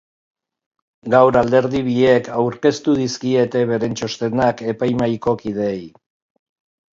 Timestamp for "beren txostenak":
3.73-4.65